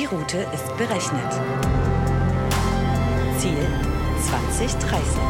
[0.00, 1.30] Die Route ist berechnet.
[3.36, 3.66] Ziel
[4.22, 5.20] 2030.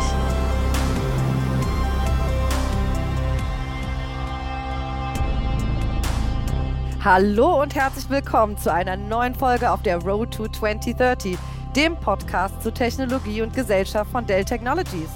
[7.05, 11.37] Hallo und herzlich willkommen zu einer neuen Folge auf der Road to 2030,
[11.75, 15.11] dem Podcast zu Technologie und Gesellschaft von Dell Technologies.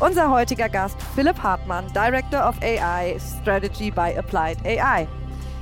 [0.00, 5.08] Unser heutiger Gast Philipp Hartmann, Director of AI Strategy by Applied AI.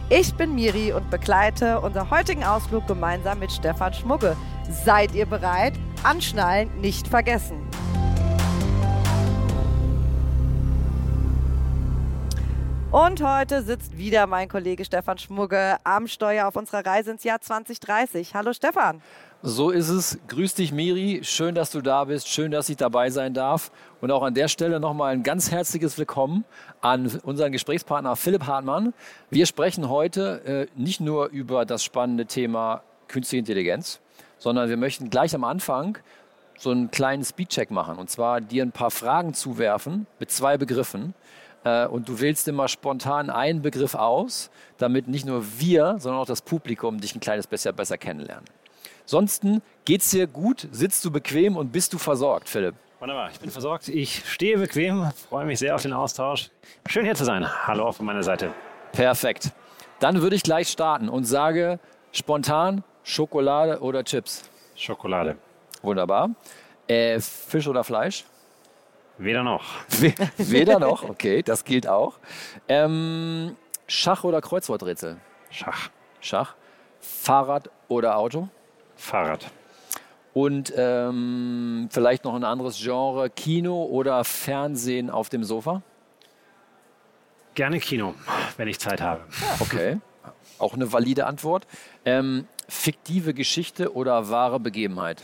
[0.08, 4.36] Ich bin Miri und begleite unseren heutigen Ausflug gemeinsam mit Stefan Schmugge.
[4.70, 5.72] Seid ihr bereit?
[6.04, 7.65] Anschnallen nicht vergessen.
[12.96, 17.42] Und heute sitzt wieder mein Kollege Stefan Schmugge am Steuer auf unserer Reise ins Jahr
[17.42, 18.34] 2030.
[18.34, 19.02] Hallo Stefan.
[19.42, 20.18] So ist es.
[20.28, 21.20] Grüß dich, Miri.
[21.22, 22.26] Schön, dass du da bist.
[22.26, 23.70] Schön, dass ich dabei sein darf.
[24.00, 26.46] Und auch an der Stelle nochmal ein ganz herzliches Willkommen
[26.80, 28.94] an unseren Gesprächspartner Philipp Hartmann.
[29.28, 34.00] Wir sprechen heute äh, nicht nur über das spannende Thema Künstliche Intelligenz,
[34.38, 35.98] sondern wir möchten gleich am Anfang
[36.56, 37.98] so einen kleinen Speedcheck machen.
[37.98, 41.12] Und zwar dir ein paar Fragen zuwerfen mit zwei Begriffen
[41.66, 46.26] äh, und du wählst immer spontan einen Begriff aus, damit nicht nur wir, sondern auch
[46.26, 48.44] das Publikum dich ein kleines bisschen besser kennenlernen.
[49.02, 52.76] Ansonsten geht's dir gut, sitzt du bequem und bist du versorgt, Philipp?
[53.00, 53.88] Wunderbar, ich bin versorgt.
[53.88, 56.50] Ich stehe bequem, freue mich sehr auf den Austausch.
[56.88, 57.46] Schön hier zu sein.
[57.66, 58.52] Hallo auch von meiner Seite.
[58.92, 59.50] Perfekt.
[59.98, 61.78] Dann würde ich gleich starten und sage
[62.12, 64.48] spontan Schokolade oder Chips?
[64.74, 65.36] Schokolade.
[65.82, 66.30] Wunderbar.
[66.86, 68.24] Äh, Fisch oder Fleisch?
[69.18, 69.64] Weder noch.
[70.36, 72.18] Weder noch, okay, das gilt auch.
[72.68, 75.16] Ähm, Schach oder Kreuzworträtsel?
[75.50, 75.90] Schach.
[76.20, 76.54] Schach.
[77.00, 78.48] Fahrrad oder Auto?
[78.96, 79.50] Fahrrad.
[80.34, 85.82] Und ähm, vielleicht noch ein anderes Genre, Kino oder Fernsehen auf dem Sofa?
[87.54, 88.14] Gerne Kino,
[88.58, 89.22] wenn ich Zeit habe.
[89.60, 89.98] Okay,
[90.58, 91.66] auch eine valide Antwort.
[92.04, 95.22] Ähm, fiktive Geschichte oder wahre Begebenheit?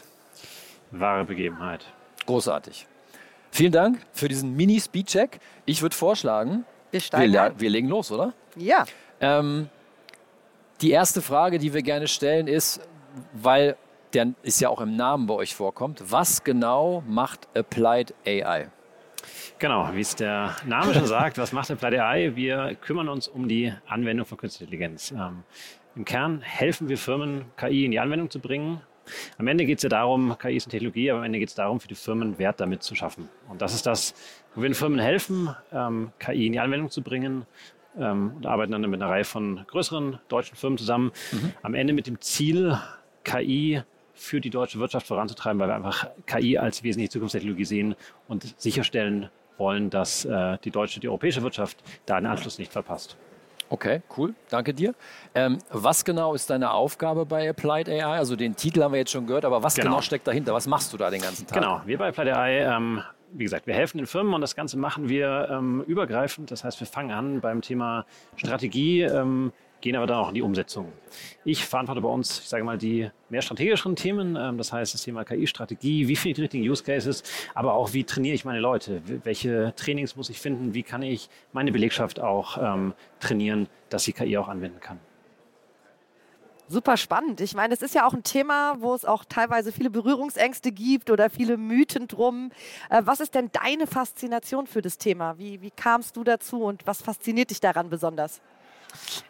[0.92, 1.84] Wahre Begebenheit.
[2.24, 2.86] Großartig.
[3.54, 5.38] Vielen Dank für diesen Mini-Speed-Check.
[5.66, 8.32] Ich würde vorschlagen, Wir steigen wir, wir legen los, oder?
[8.56, 8.86] Ja,
[9.20, 9.68] Ähm,
[10.80, 12.80] die erste Frage, die wir gerne stellen, ist,
[13.34, 13.76] weil
[14.14, 18.68] der ist ja auch im Namen bei euch vorkommt, was genau macht Applied AI?
[19.58, 22.34] Genau, wie es der Name schon sagt, was macht Applied AI?
[22.34, 25.12] Wir kümmern uns um die Anwendung von Künstlicher Intelligenz.
[25.12, 25.44] Ähm,
[25.94, 28.80] Im Kern helfen wir Firmen, KI in die Anwendung zu bringen.
[29.38, 31.54] Am Ende geht es ja darum, KI ist eine Technologie, aber am Ende geht es
[31.54, 33.28] darum, für die Firmen Wert damit zu schaffen.
[33.48, 34.14] Und das ist das,
[34.54, 37.46] wo wir den Firmen helfen, ähm, KI in die Anwendung zu bringen
[37.98, 41.12] ähm, und arbeiten dann mit einer Reihe von größeren deutschen Firmen zusammen.
[41.62, 42.78] Am Ende mit dem Ziel,
[43.24, 43.82] KI
[44.14, 47.94] für die deutsche Wirtschaft voranzutreiben, weil wir einfach KI als wesentliche Zukunftstechnologie sehen
[48.28, 53.16] und sicherstellen wollen, dass äh, die deutsche, die europäische Wirtschaft da den Anschluss nicht verpasst.
[53.72, 54.94] Okay, cool, danke dir.
[55.34, 58.18] Ähm, was genau ist deine Aufgabe bei Applied AI?
[58.18, 60.02] Also den Titel haben wir jetzt schon gehört, aber was genau, Genau.
[60.02, 60.52] steckt dahinter?
[60.52, 61.54] Was machst du da den ganzen Tag?
[61.58, 64.76] Genau, wir bei Applied AI, ähm, wie gesagt, wir helfen den Firmen und das Ganze
[64.76, 66.50] machen wir ähm, übergreifend.
[66.50, 68.04] Das heißt, wir fangen an beim Thema
[68.36, 70.90] Strategie, ähm, gehen aber dann auch in die Umsetzung.
[71.44, 74.36] Ich verantworte bei uns, ich sage mal, die mehr strategischeren Themen.
[74.36, 77.22] Ähm, das heißt, das Thema KI-Strategie, wie finde ich die richtigen Use Cases,
[77.54, 79.02] aber auch, wie trainiere ich meine Leute?
[79.24, 80.72] Welche Trainings muss ich finden?
[80.72, 84.98] Wie kann ich meine Belegschaft auch ähm, trainieren, dass sie KI auch anwenden kann?
[86.72, 87.40] super spannend.
[87.40, 91.10] Ich meine, es ist ja auch ein Thema, wo es auch teilweise viele Berührungsängste gibt
[91.10, 92.50] oder viele Mythen drum.
[92.90, 95.38] Äh, was ist denn deine Faszination für das Thema?
[95.38, 98.40] Wie, wie kamst du dazu und was fasziniert dich daran besonders?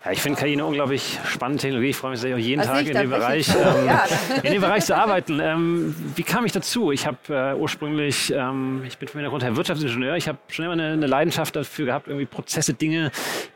[0.05, 1.91] Ja, ich finde KI eine unglaublich spannende Technologie.
[1.91, 4.05] Ich freue mich sehr, jeden Das Tag in dem, Bereich, ähm, Ja.
[4.43, 5.41] in dem Bereich zu arbeiten.
[5.41, 6.93] Ähm, wie kam ich dazu?
[6.93, 10.17] Ich habe äh, ursprünglich, ähm, ich bin vom Hintergrund her Wirtschaftsingenieur.
[10.17, 13.11] Ich habe schon immer eine, eine Leidenschaft dafür gehabt, irgendwie Prozesse, Dinge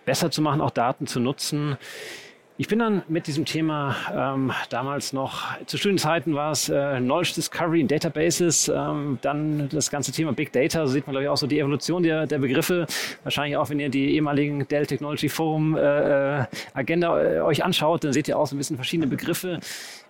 [0.05, 1.77] besser zu machen, auch Daten zu nutzen.
[2.59, 7.35] Ich bin dann mit diesem Thema ähm, damals noch, zu Studienzeiten war es äh, Knowledge
[7.35, 11.29] Discovery in Databases, ähm, dann das ganze Thema Big Data, so sieht man glaube ich
[11.29, 12.87] auch so die Evolution der, der Begriffe.
[13.25, 18.05] Wahrscheinlich auch, wenn ihr die ehemaligen Dell Technology Forum äh, äh, Agenda äh, euch anschaut,
[18.05, 19.61] dann seht ihr auch so ein bisschen verschiedene Begriffe.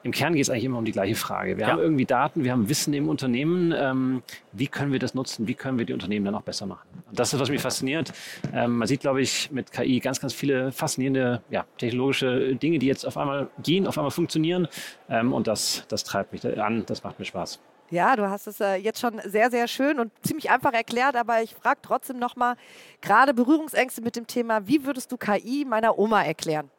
[0.07, 1.57] Im Kern geht es eigentlich immer um die gleiche Frage.
[1.57, 1.73] Wir Ja.
[1.73, 3.75] haben irgendwie Daten, wir haben Wissen im Unternehmen.
[3.77, 4.23] Ähm,
[4.53, 5.49] wie können wir das nutzen?
[5.49, 6.87] Wie können wir die Unternehmen dann auch besser machen?
[7.11, 8.13] Und das ist, was mich fasziniert.
[8.55, 12.87] Ähm, man sieht, glaube ich, mit KI ganz, ganz viele faszinierende ja, technologische Dinge, die
[12.87, 14.69] jetzt auf einmal gehen, auf einmal funktionieren.
[15.11, 17.59] Ähm, und das, das treibt mich an, das macht mir Spaß.
[17.91, 21.43] Ja, du hast es äh, jetzt schon sehr, sehr schön und ziemlich einfach erklärt, aber
[21.43, 22.55] ich frage trotzdem nochmal,
[23.01, 26.71] gerade Berührungsängste mit dem Thema, wie würdest du KI meiner Oma erklären?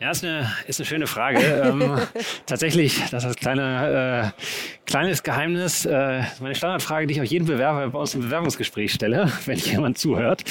[0.00, 1.38] Ja, ist eine, ist eine schöne Frage.
[1.38, 1.98] ähm,
[2.46, 4.42] tatsächlich, das ist ein kleine, äh,
[4.86, 5.86] kleines Geheimnis.
[5.86, 9.96] Äh, meine Standardfrage, die ich auch jedem Bewerber bei uns im Bewerbungsgespräch stelle, wenn jemand
[9.96, 10.42] zuhört,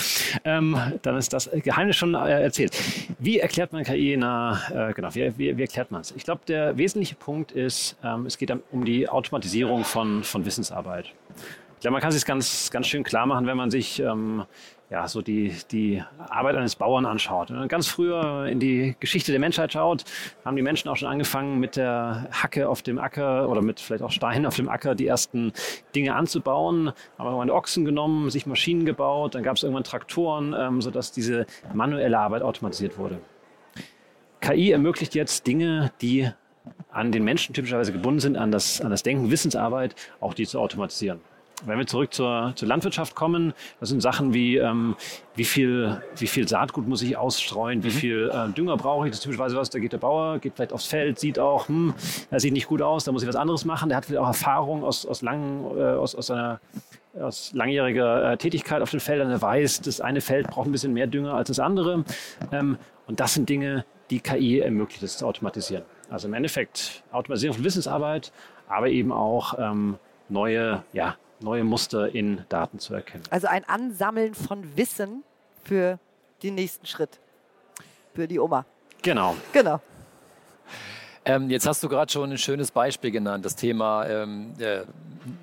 [0.46, 2.74] ähm, dann ist das Geheimnis schon äh, erzählt.
[3.20, 4.16] Wie erklärt man KI?
[4.18, 6.14] Na, äh, genau, wie, wie, wie erklärt man es?
[6.16, 11.14] Ich glaube, der wesentliche Punkt ist, ähm, es geht um die Automatisierung von, von Wissensarbeit.
[11.76, 14.46] Ich glaube, man kann sich ganz, ganz schön klar machen, wenn man sich ähm,
[14.94, 17.50] ja, so die, die Arbeit eines Bauern anschaut.
[17.50, 20.06] Wenn man ganz früher in die Geschichte der Menschheit schaut,
[20.46, 24.04] haben die Menschen auch schon angefangen, mit der Hacke auf dem Acker oder mit vielleicht
[24.04, 25.52] auch Steinen auf dem Acker die ersten
[25.96, 26.92] Dinge anzubauen.
[27.18, 31.48] Haben irgendwann Ochsen genommen, sich Maschinen gebaut, dann gab es irgendwann Traktoren, ähm, sodass diese
[31.74, 33.18] manuelle Arbeit automatisiert wurde.
[34.42, 36.30] KI ermöglicht jetzt Dinge, die
[36.92, 40.60] an den Menschen typischerweise gebunden sind, an das, an das Denken, Wissensarbeit, auch die zu
[40.60, 41.20] automatisieren.
[41.66, 44.96] Wenn wir zurück zur, zur Landwirtschaft kommen, das sind Sachen wie, ähm,
[45.36, 47.92] wie, viel, wie viel Saatgut muss ich ausstreuen, wie mhm.
[47.92, 49.12] viel äh, Dünger brauche ich.
[49.12, 51.94] Das ist typischerweise was, da geht der Bauer, geht vielleicht aufs Feld, sieht auch, hm,
[52.30, 53.90] das sieht nicht gut aus, da muss ich was anderes machen.
[53.90, 56.60] Der hat vielleicht auch Erfahrung aus, aus, langen, äh, aus, aus seiner
[57.20, 59.30] aus langjähriger äh, Tätigkeit auf den Feldern.
[59.30, 62.04] Er weiß, das eine Feld braucht ein bisschen mehr Dünger als das andere.
[62.52, 65.84] Ähm, und das sind Dinge, die KI ermöglicht, das zu automatisieren.
[66.10, 68.32] Also im Endeffekt Automatisierung von Wissensarbeit,
[68.68, 69.98] aber eben auch ähm,
[70.30, 73.24] neue ja, neue Muster in Daten zu erkennen.
[73.30, 75.24] Also ein Ansammeln von Wissen
[75.64, 76.00] für
[76.42, 77.20] den nächsten Schritt,
[78.14, 78.66] für die Oma.
[79.02, 79.36] Genau.
[79.52, 79.82] Genau.
[81.26, 84.54] Ähm, jetzt hast du gerade schon ein schönes Beispiel genannt, das Thema ähm,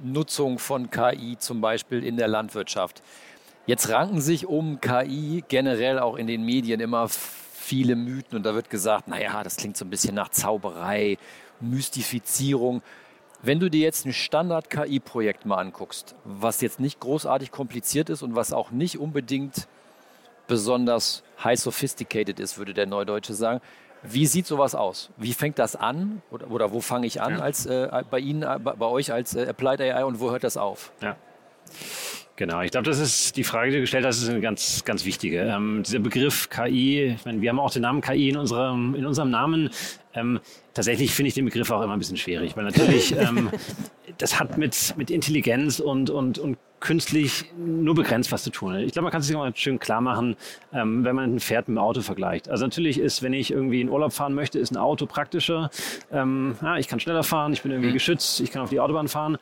[0.02, 3.02] Nutzung von KI zum Beispiel in der Landwirtschaft.
[3.66, 8.54] Jetzt ranken sich um KI generell auch in den Medien immer viele Mythen und da
[8.54, 11.16] wird gesagt, naja, das klingt so ein bisschen nach Zauberei,
[11.60, 12.82] Mystifizierung.
[13.42, 18.34] Wenn du dir jetzt ein Standard-KI-Projekt mal anguckst, was jetzt nicht großartig kompliziert ist und
[18.34, 19.66] was auch nicht unbedingt
[20.46, 23.60] besonders high sophisticated ist, würde der Neudeutsche sagen.
[24.02, 25.10] Wie sieht sowas aus?
[25.16, 26.22] Wie fängt das an?
[26.30, 27.40] Oder, oder wo fange ich an ja.
[27.40, 30.56] als, äh, bei Ihnen, äh, bei euch als äh, Applied AI und wo hört das
[30.56, 30.92] auf?
[31.00, 31.16] Ja.
[32.40, 35.04] Genau, ich glaube, das ist die Frage, die du gestellt hast, ist eine ganz, ganz
[35.04, 35.40] wichtige.
[35.40, 39.04] Ähm, dieser Begriff KI, ich meine, wir haben auch den Namen KI in unserem, in
[39.04, 39.68] unserem Namen.
[40.14, 40.40] Ähm,
[40.72, 43.50] tatsächlich finde ich den Begriff auch immer ein bisschen schwierig, weil natürlich ähm,
[44.16, 48.74] das hat mit, mit Intelligenz und, und, und künstlich nur begrenzt was zu tun.
[48.76, 50.34] Ich glaube, man kann es sich mal schön klar machen,
[50.72, 52.48] ähm, wenn man ein Pferd mit dem Auto vergleicht.
[52.48, 55.68] Also natürlich ist, wenn ich irgendwie in Urlaub fahren möchte, ist ein Auto praktischer.
[56.10, 57.94] Ähm, ja, ich kann schneller fahren, ich bin irgendwie mhm.
[57.94, 59.36] geschützt, ich kann auf die Autobahn fahren.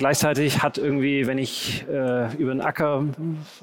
[0.00, 3.04] Gleichzeitig hat irgendwie, wenn ich äh, über einen Acker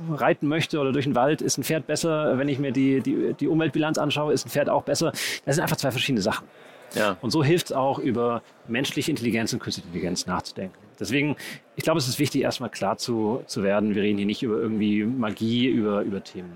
[0.08, 2.38] reiten möchte oder durch den Wald, ist ein Pferd besser.
[2.38, 5.14] Wenn ich mir die, die, die Umweltbilanz anschaue, ist ein Pferd auch besser.
[5.46, 6.46] Das sind einfach zwei verschiedene Sachen.
[6.94, 7.18] Ja.
[7.22, 10.78] Und so hilft es auch, über menschliche Intelligenz und künstliche Intelligenz nachzudenken.
[11.00, 11.38] Deswegen,
[11.76, 13.96] ich glaube, es ist wichtig, erstmal klar zu, zu werden.
[13.96, 16.56] Wir reden hier nicht über irgendwie Magie, über, über Themen.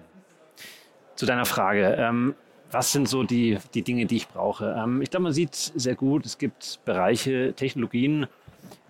[1.15, 1.95] Zu deiner Frage.
[1.97, 2.35] Ähm,
[2.69, 4.75] was sind so die, die Dinge, die ich brauche?
[4.77, 8.27] Ähm, ich glaube, man sieht sehr gut, es gibt Bereiche, Technologien,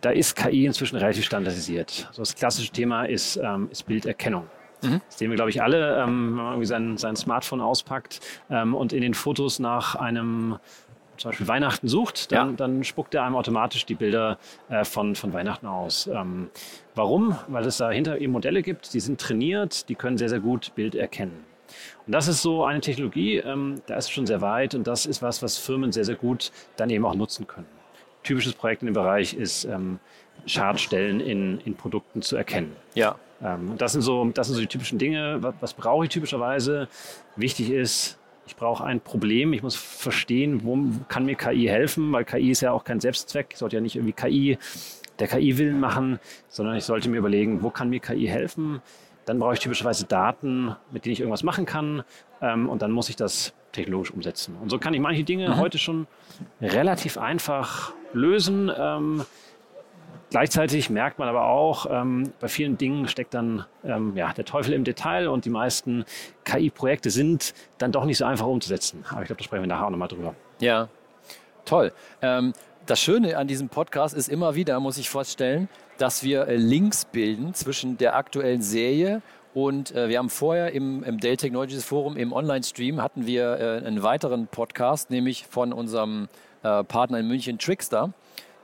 [0.02, 2.06] da ist KI inzwischen relativ standardisiert.
[2.10, 4.48] Also das klassische Thema ist, ähm, ist Bilderkennung.
[4.82, 5.02] Mhm.
[5.08, 8.20] Das sehen wir, glaube ich, alle, ähm, wenn man irgendwie sein, sein Smartphone auspackt
[8.50, 10.58] ähm, und in den Fotos nach einem
[11.18, 12.56] zum Beispiel Weihnachten sucht, dann, ja.
[12.56, 14.40] dann spuckt er einem automatisch die Bilder
[14.70, 16.08] äh, von, von Weihnachten aus.
[16.08, 16.50] Ähm,
[16.96, 17.38] warum?
[17.48, 20.96] Weil es dahinter eben Modelle gibt, die sind trainiert, die können sehr, sehr gut Bild
[20.96, 21.46] erkennen.
[22.08, 25.06] Und das ist so eine Technologie, ähm, da ist es schon sehr weit und das
[25.06, 27.81] ist was, was Firmen sehr, sehr gut dann eben auch nutzen können
[28.24, 30.00] typisches Projekt in dem Bereich ist, ähm,
[30.46, 32.76] Schadstellen in, in Produkten zu erkennen.
[32.96, 33.16] Ja.
[33.44, 35.38] Ähm, das, sind so, das sind so die typischen Dinge.
[35.42, 36.88] Was, was brauche ich typischerweise?
[37.36, 39.54] Wichtig ist, ich brauche ein Problem.
[39.54, 40.78] Ich muss verstehen, wo
[41.08, 43.48] kann mir KI helfen, weil KI ist ja auch kein Selbstzweck.
[43.52, 44.58] Ich sollte ja nicht irgendwie KI
[45.20, 46.20] der KI willen machen,
[46.50, 48.82] sondern ich sollte mir überlegen, wo kann mir KI helfen?
[49.26, 52.04] Dann brauche ich typischerweise Daten, mit denen ich irgendwas machen kann.
[52.42, 54.58] Ähm, und dann muss ich das technologisch umsetzen.
[54.60, 55.58] Und so kann ich manche Dinge mhm.
[55.58, 56.08] heute schon
[56.60, 58.72] relativ einfach lösen.
[58.76, 59.26] Ähm,
[60.32, 64.74] Gleichzeitig merkt man aber auch, ähm, bei vielen Dingen steckt dann ähm, ja, der Teufel
[64.74, 66.06] im Detail und die meisten
[66.46, 69.04] KI-Projekte sind dann doch nicht so einfach umzusetzen.
[69.10, 70.34] Aber ich glaube, da sprechen wir nachher auch nochmal drüber.
[70.62, 70.88] Ja,
[71.66, 71.92] toll.
[72.22, 72.54] Ähm,
[72.86, 77.04] das Schöne an diesem Podcast ist immer wieder, muss ich feststellen, dass wir äh, Links
[77.04, 79.22] bilden zwischen der aktuellen Serie
[79.54, 83.86] und äh, wir haben vorher im, im Dell Technologies Forum im Online-Stream hatten wir äh,
[83.86, 86.30] einen weiteren Podcast, nämlich von unserem
[86.64, 88.14] äh, Partner in München Trickster,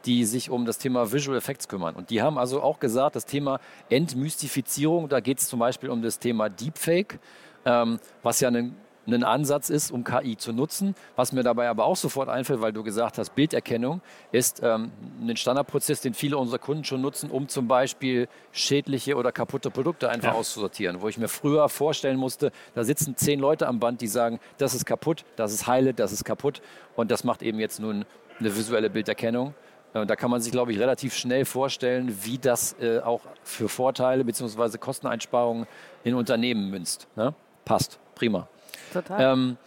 [0.06, 1.96] die sich um das Thema Visual Effects kümmern.
[1.96, 6.02] Und die haben also auch gesagt, das Thema Entmystifizierung, da geht es zum Beispiel um
[6.02, 7.20] das Thema Deepfake,
[7.66, 8.76] ähm, was ja ein
[9.16, 10.96] ein Ansatz ist, um KI zu nutzen.
[11.16, 15.38] Was mir dabei aber auch sofort einfällt, weil du gesagt hast, Bilderkennung ist ähm, ein
[15.38, 20.34] Standardprozess, den viele unserer Kunden schon nutzen, um zum Beispiel schädliche oder kaputte Produkte einfach
[20.34, 20.38] ja.
[20.38, 21.02] auszusortieren.
[21.02, 24.74] Wo ich mir früher vorstellen musste, da sitzen zehn Leute am Band, die sagen, das
[24.74, 26.62] ist kaputt, das ist heile, das ist kaputt.
[26.96, 28.06] Und das macht eben jetzt nun
[28.40, 29.54] eine visuelle Bilderkennung.
[29.94, 33.70] Äh, da kann man sich, glaube ich, relativ schnell vorstellen, wie das äh, auch für
[33.70, 34.78] Vorteile bzw.
[34.78, 35.68] Kosteneinsparungen
[36.04, 37.08] in Unternehmen münzt.
[37.16, 37.34] Ne?
[37.66, 38.48] Passt, prima.
[38.94, 39.34] Total.
[39.34, 39.58] Ähm,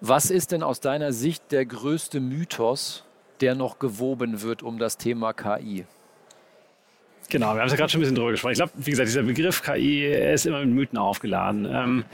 [0.00, 3.04] was ist denn aus deiner Sicht der größte Mythos,
[3.40, 5.86] der noch gewoben wird um das Thema KI?
[7.28, 8.52] Genau, wir haben es ja gerade schon ein bisschen drüber gesprochen.
[8.52, 11.66] Ich glaube, wie gesagt, dieser Begriff KI ist immer mit Mythen aufgeladen.
[11.70, 12.04] Ähm,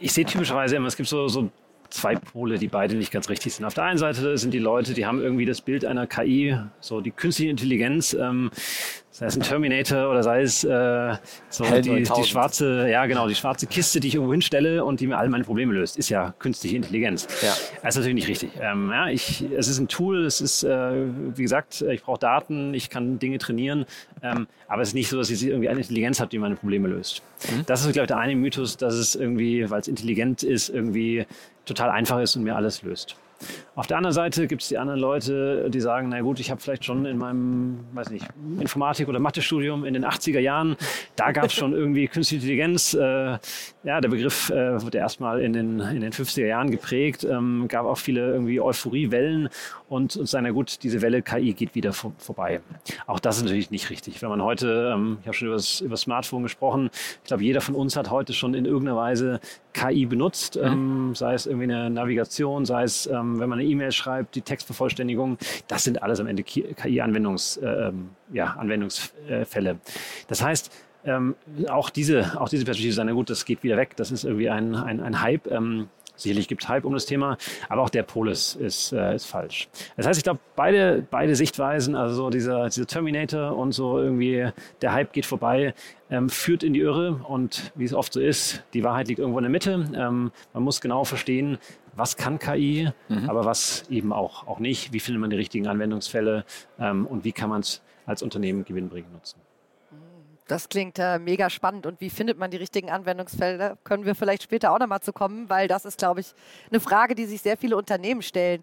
[0.00, 1.50] ich sehe typischerweise immer, es gibt so, so
[1.90, 3.64] zwei Pole, die beide nicht ganz richtig sind.
[3.64, 7.00] Auf der einen Seite sind die Leute, die haben irgendwie das Bild einer KI, so
[7.00, 8.50] die künstliche Intelligenz, ähm,
[9.16, 11.16] sei es ein Terminator oder sei es äh,
[11.48, 15.06] so die, die, schwarze, ja genau, die schwarze Kiste, die ich irgendwo hinstelle und die
[15.06, 17.26] mir all meine Probleme löst, ist ja künstliche Intelligenz.
[17.40, 17.48] Ja.
[17.82, 18.50] Das ist natürlich nicht richtig.
[18.60, 22.74] Ähm, ja, ich, es ist ein Tool, es ist, äh, wie gesagt, ich brauche Daten,
[22.74, 23.86] ich kann Dinge trainieren,
[24.22, 26.86] ähm, aber es ist nicht so, dass ich irgendwie eine Intelligenz habe, die meine Probleme
[26.86, 27.22] löst.
[27.50, 27.64] Mhm.
[27.64, 31.24] Das ist, glaube ich, der eine Mythos, dass es irgendwie, weil es intelligent ist, irgendwie
[31.64, 33.16] total einfach ist und mir alles löst.
[33.74, 36.60] Auf der anderen Seite gibt es die anderen Leute, die sagen, na gut, ich habe
[36.60, 38.26] vielleicht schon in meinem, weiß nicht,
[38.58, 40.76] Informatik- oder Mathestudium in den 80er Jahren,
[41.14, 42.94] da gab es schon irgendwie Künstliche Intelligenz.
[42.94, 43.38] Äh,
[43.84, 47.84] ja, der Begriff äh, wurde erstmal in den, in den 50er Jahren geprägt, ähm, gab
[47.84, 49.50] auch viele irgendwie Euphoriewellen
[49.88, 52.60] und, und sagen, na gut, diese Welle KI geht wieder vor, vorbei.
[53.06, 54.22] Auch das ist natürlich nicht richtig.
[54.22, 56.90] Wenn man heute, ähm, ich habe schon über das, über das Smartphone gesprochen,
[57.22, 59.40] ich glaube, jeder von uns hat heute schon in irgendeiner Weise
[59.76, 60.62] KI benutzt, mhm.
[60.62, 64.40] ähm, sei es irgendwie eine Navigation, sei es, ähm, wenn man eine E-Mail schreibt, die
[64.40, 65.36] Textvervollständigung,
[65.68, 67.92] das sind alles am Ende KI-Anwendungs, äh,
[68.32, 68.56] ja.
[70.28, 70.72] Das heißt,
[71.04, 71.36] ähm,
[71.68, 74.48] auch diese, auch diese Perspektive ist, na gut, das geht wieder weg, das ist irgendwie
[74.48, 75.46] ein, ein, ein Hype.
[75.50, 77.36] Ähm, Sicherlich gibt es Hype um das Thema,
[77.68, 78.56] aber auch der Pol ist,
[78.92, 79.68] äh, ist falsch.
[79.96, 84.48] Das heißt, ich glaube, beide, beide Sichtweisen, also dieser, dieser Terminator und so irgendwie
[84.82, 85.74] der Hype geht vorbei,
[86.10, 89.38] ähm, führt in die Irre und wie es oft so ist, die Wahrheit liegt irgendwo
[89.38, 89.72] in der Mitte.
[89.94, 91.58] Ähm, man muss genau verstehen,
[91.94, 93.28] was kann KI, mhm.
[93.28, 96.44] aber was eben auch, auch nicht, wie findet man die richtigen Anwendungsfälle
[96.78, 99.40] ähm, und wie kann man es als Unternehmen gewinnbringend nutzen.
[100.48, 101.86] Das klingt äh, mega spannend.
[101.86, 103.76] Und wie findet man die richtigen Anwendungsfelder?
[103.82, 106.34] Können wir vielleicht später auch nochmal zu kommen, weil das ist, glaube ich,
[106.70, 108.62] eine Frage, die sich sehr viele Unternehmen stellen.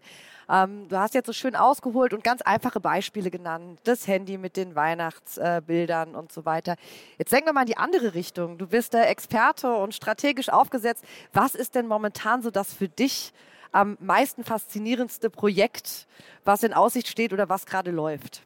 [0.49, 3.79] Ähm, du hast jetzt so schön ausgeholt und ganz einfache Beispiele genannt.
[3.83, 6.75] Das Handy mit den Weihnachtsbildern äh, und so weiter.
[7.17, 8.57] Jetzt denken wir mal in die andere Richtung.
[8.57, 11.03] Du bist der Experte und strategisch aufgesetzt.
[11.33, 13.33] Was ist denn momentan so das für dich
[13.73, 16.07] am meisten faszinierendste Projekt,
[16.45, 18.43] was in Aussicht steht oder was gerade läuft?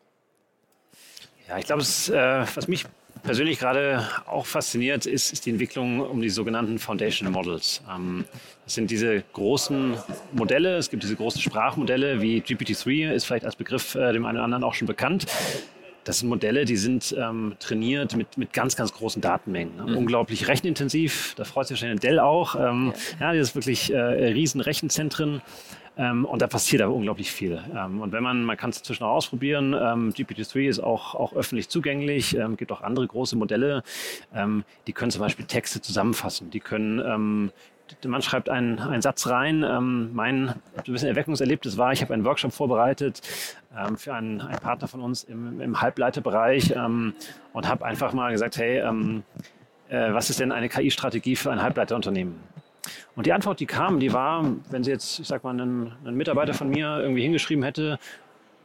[1.47, 2.85] Ja, ich glaube, äh, was mich
[3.23, 7.81] persönlich gerade auch fasziniert, ist, ist die Entwicklung um die sogenannten Foundation Models.
[7.93, 8.25] Ähm,
[8.65, 9.95] das sind diese großen
[10.33, 14.37] Modelle, es gibt diese großen Sprachmodelle wie GPT-3, ist vielleicht als Begriff äh, dem einen
[14.37, 15.25] oder anderen auch schon bekannt.
[16.03, 19.75] Das sind Modelle, die sind ähm, trainiert mit, mit ganz, ganz großen Datenmengen.
[19.75, 19.83] Ne?
[19.83, 19.97] Mhm.
[19.97, 21.33] Unglaublich rechenintensiv.
[21.35, 22.55] Da freut sich wahrscheinlich Dell auch.
[22.55, 23.33] Ähm, ja.
[23.33, 25.41] das ist wirklich äh, riesen Rechenzentren.
[25.97, 27.61] Ähm, und da passiert aber unglaublich viel.
[27.75, 31.33] Ähm, und wenn man, man kann es inzwischen auch ausprobieren, ähm, GPT-3 ist auch, auch
[31.33, 33.83] öffentlich zugänglich, ähm, gibt auch andere große Modelle,
[34.33, 37.51] ähm, die können zum Beispiel Texte zusammenfassen, die können ähm,
[38.05, 39.63] man schreibt einen, einen Satz rein.
[39.63, 43.21] Ähm, mein ein bisschen Erweckungserlebnis war, ich habe einen Workshop vorbereitet
[43.77, 47.13] ähm, für einen, einen, Partner von uns im, im Halbleiterbereich ähm,
[47.53, 49.23] und habe einfach mal gesagt, hey, ähm,
[49.89, 52.35] äh, was ist denn eine KI-Strategie für ein Halbleiterunternehmen?
[53.15, 56.17] Und die Antwort, die kam, die war, wenn sie jetzt, ich sag mal, einen, einen
[56.17, 57.99] Mitarbeiter von mir irgendwie hingeschrieben hätte,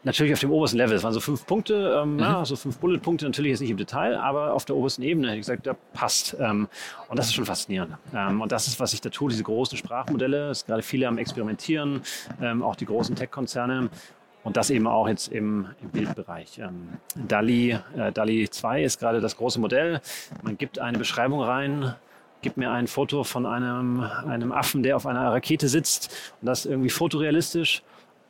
[0.04, 0.96] natürlich auf dem obersten Level.
[0.96, 2.20] Es waren so fünf Punkte, ähm, mhm.
[2.20, 5.38] ja, so fünf Bullet-Punkte, natürlich jetzt nicht im Detail, aber auf der obersten Ebene hätte
[5.38, 6.36] ich gesagt, da passt.
[6.40, 6.68] Ähm,
[7.08, 7.94] und das ist schon faszinierend.
[8.14, 10.50] Ähm, und das ist, was ich da tue, diese großen Sprachmodelle.
[10.50, 12.02] Es ist gerade viele am Experimentieren,
[12.40, 13.90] ähm, auch die großen Tech-Konzerne.
[14.44, 16.58] Und das eben auch jetzt im, im Bildbereich.
[16.58, 16.88] Ähm,
[17.28, 20.00] DALI, äh, DALI 2 ist gerade das große Modell.
[20.42, 21.94] Man gibt eine Beschreibung rein,
[22.42, 26.66] gib mir ein Foto von einem, einem Affen, der auf einer Rakete sitzt und das
[26.66, 27.82] irgendwie fotorealistisch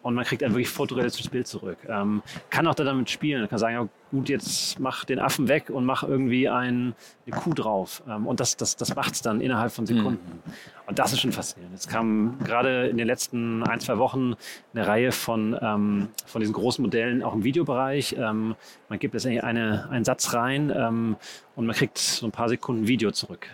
[0.02, 1.78] und man kriegt ein wirklich fotorealistisches Bild zurück.
[1.88, 5.70] Ähm, kann auch da damit spielen, kann sagen, ja, gut, jetzt mach den Affen weg
[5.70, 6.94] und mach irgendwie ein,
[7.26, 8.02] eine Kuh drauf.
[8.08, 10.40] Ähm, und das, das, das macht es dann innerhalb von Sekunden.
[10.44, 10.52] Mhm.
[10.88, 11.78] Und das ist schon faszinierend.
[11.78, 14.34] Es kam gerade in den letzten ein, zwei Wochen
[14.74, 18.16] eine Reihe von, ähm, von diesen großen Modellen auch im Videobereich.
[18.18, 18.56] Ähm,
[18.88, 21.16] man gibt letztendlich eine, einen Satz rein ähm,
[21.54, 23.48] und man kriegt so ein paar Sekunden Video zurück.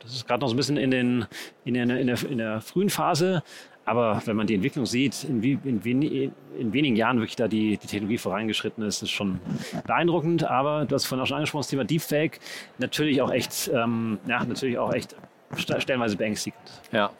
[0.00, 1.26] Das ist gerade noch so ein bisschen in, den,
[1.64, 3.42] in, der, in, der, in der frühen Phase.
[3.84, 7.48] Aber wenn man die Entwicklung sieht, in, wie, in, wen, in wenigen Jahren wirklich da
[7.48, 9.40] die, die Technologie vorangeschritten ist, ist schon
[9.86, 10.44] beeindruckend.
[10.44, 12.38] Aber du hast vorhin auch schon angesprochen, das Thema Deepfake,
[12.76, 15.16] natürlich auch echt, ähm, ja, natürlich auch echt
[15.56, 16.60] stellenweise beängstigend.
[16.92, 17.10] Ja.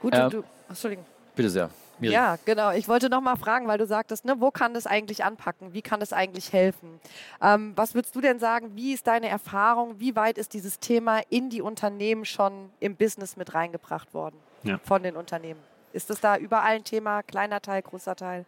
[0.00, 1.04] Gut, Ähm, du, Entschuldigung.
[1.36, 1.70] Bitte sehr.
[2.00, 2.12] Miri.
[2.12, 2.72] Ja, genau.
[2.72, 5.72] Ich wollte noch mal fragen, weil du sagtest, ne, wo kann das eigentlich anpacken?
[5.74, 7.00] Wie kann das eigentlich helfen?
[7.42, 8.72] Ähm, was würdest du denn sagen?
[8.74, 10.00] Wie ist deine Erfahrung?
[10.00, 14.78] Wie weit ist dieses Thema in die Unternehmen schon im Business mit reingebracht worden Ja.
[14.84, 15.60] von den Unternehmen?
[15.92, 17.22] Ist das da überall ein Thema?
[17.22, 18.44] Kleiner Teil, großer Teil?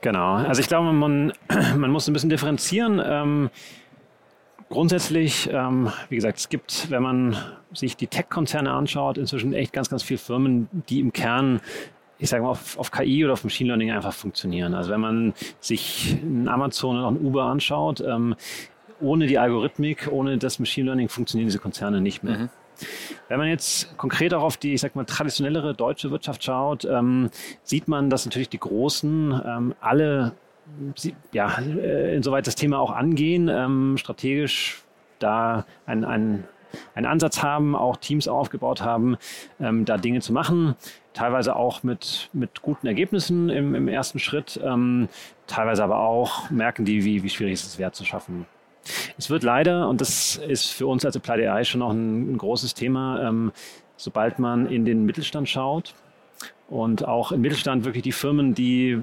[0.00, 0.34] Genau.
[0.34, 1.32] Also ich glaube, man,
[1.76, 3.00] man muss ein bisschen differenzieren.
[3.04, 3.50] Ähm,
[4.68, 7.36] grundsätzlich, ähm, wie gesagt, es gibt, wenn man
[7.72, 11.60] sich die Tech-Konzerne anschaut, inzwischen echt ganz, ganz viele Firmen, die im Kern
[12.18, 14.74] ich sage mal, auf, auf KI oder auf Machine Learning einfach funktionieren.
[14.74, 18.34] Also wenn man sich ein Amazon oder auch Uber anschaut, ähm,
[19.00, 22.38] ohne die Algorithmik, ohne das Machine Learning funktionieren diese Konzerne nicht mehr.
[22.38, 22.48] Mhm.
[23.28, 27.30] Wenn man jetzt konkret auch auf die, ich sag mal, traditionellere deutsche Wirtschaft schaut, ähm,
[27.62, 30.32] sieht man, dass natürlich die Großen ähm, alle,
[31.32, 34.82] ja, äh, insoweit das Thema auch angehen, ähm, strategisch
[35.18, 36.44] da ein, ein
[36.94, 39.16] einen Ansatz haben, auch Teams aufgebaut haben,
[39.60, 40.76] ähm, da Dinge zu machen.
[41.12, 44.60] Teilweise auch mit, mit guten Ergebnissen im, im ersten Schritt.
[44.62, 45.08] Ähm,
[45.46, 48.46] teilweise aber auch merken die, wie, wie schwierig es ist, Wert zu schaffen.
[49.18, 52.38] Es wird leider, und das ist für uns als Applied AI schon noch ein, ein
[52.38, 53.52] großes Thema, ähm,
[53.96, 55.94] sobald man in den Mittelstand schaut,
[56.68, 58.98] und auch im Mittelstand wirklich die Firmen, die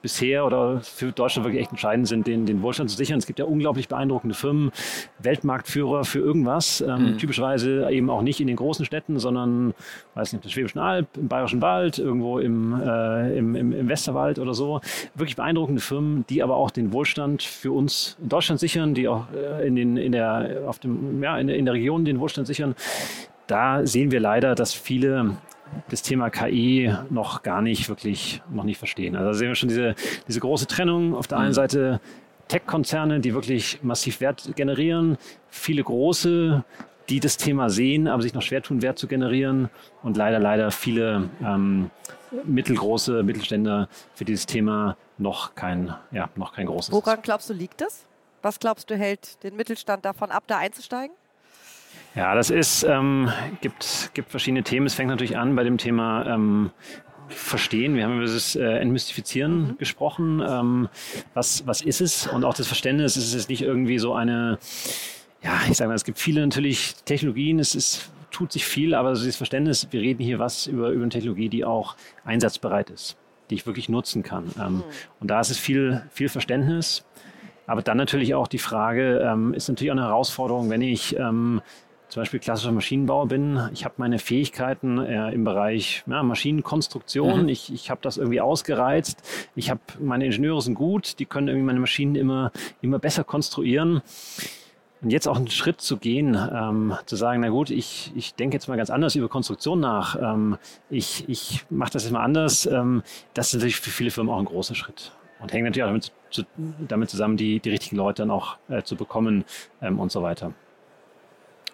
[0.00, 3.18] bisher oder für Deutschland wirklich echt entscheidend sind, den, den Wohlstand zu sichern.
[3.18, 4.72] Es gibt ja unglaublich beeindruckende Firmen,
[5.18, 6.80] Weltmarktführer für irgendwas.
[6.80, 7.18] Ähm, Mhm.
[7.18, 9.74] Typischerweise eben auch nicht in den großen Städten, sondern,
[10.14, 13.88] weiß nicht, auf der Schwäbischen Alb, im Bayerischen Wald, irgendwo im, äh, im, im, im
[13.88, 14.80] Westerwald oder so.
[15.14, 19.26] Wirklich beeindruckende Firmen, die aber auch den Wohlstand für uns in Deutschland sichern, die auch
[19.34, 22.74] äh, in, den, in, der, auf dem, ja, in, in der Region den Wohlstand sichern.
[23.46, 25.36] Da sehen wir leider, dass viele
[25.88, 29.16] das Thema KI noch gar nicht wirklich noch nicht verstehen.
[29.16, 29.94] Also da sehen wir schon diese,
[30.28, 31.14] diese große Trennung.
[31.14, 32.00] Auf der einen Seite
[32.48, 35.16] Tech-Konzerne, die wirklich massiv Wert generieren,
[35.48, 36.64] viele große,
[37.08, 39.70] die das Thema sehen, aber sich noch schwer tun, Wert zu generieren
[40.02, 41.90] und leider, leider viele ähm,
[42.44, 46.92] mittelgroße Mittelständler für dieses Thema noch kein, ja, noch kein großes.
[46.92, 48.06] Woran glaubst du, liegt das?
[48.42, 51.14] Was glaubst du, hält den Mittelstand davon ab, da einzusteigen?
[52.14, 53.28] Ja, das ist, ähm,
[53.60, 54.86] gibt, gibt verschiedene Themen.
[54.86, 56.70] Es fängt natürlich an bei dem Thema ähm,
[57.28, 57.96] Verstehen.
[57.96, 60.40] Wir haben über das äh, Entmystifizieren gesprochen.
[60.46, 60.88] Ähm,
[61.32, 62.28] was, was ist es?
[62.28, 63.16] Und auch das Verständnis.
[63.16, 64.58] Es ist nicht irgendwie so eine,
[65.42, 67.58] ja, ich sage mal, es gibt viele natürlich Technologien.
[67.58, 71.10] Es ist, tut sich viel, aber dieses Verständnis, wir reden hier was über, über eine
[71.10, 73.16] Technologie, die auch einsatzbereit ist,
[73.50, 74.52] die ich wirklich nutzen kann.
[74.60, 74.84] Ähm,
[75.18, 77.04] Und da ist es viel, viel Verständnis.
[77.66, 81.62] Aber dann natürlich auch die Frage, ähm, ist natürlich auch eine Herausforderung, wenn ich ähm,
[82.14, 83.60] zum Beispiel klassischer Maschinenbauer bin.
[83.72, 87.48] Ich habe meine Fähigkeiten äh, im Bereich ja, Maschinenkonstruktion.
[87.48, 89.20] Ich, ich habe das irgendwie ausgereizt.
[89.56, 91.18] Ich habe meine Ingenieure sind gut.
[91.18, 94.00] Die können irgendwie meine Maschinen immer, immer besser konstruieren.
[95.02, 98.54] Und jetzt auch einen Schritt zu gehen, ähm, zu sagen, na gut, ich, ich denke
[98.54, 100.14] jetzt mal ganz anders über Konstruktion nach.
[100.14, 100.56] Ähm,
[100.90, 102.64] ich ich mache das jetzt mal anders.
[102.66, 103.02] Ähm,
[103.34, 105.10] das ist natürlich für viele Firmen auch ein großer Schritt.
[105.40, 106.44] Und hängt natürlich auch damit, zu,
[106.86, 109.44] damit zusammen, die, die richtigen Leute dann auch äh, zu bekommen
[109.82, 110.52] ähm, und so weiter.